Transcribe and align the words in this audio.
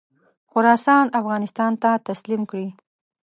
خراسان 0.51 1.05
افغانستان 1.19 1.71
ته 1.81 1.91
تسلیم 2.07 2.41
کړي. 2.51 2.69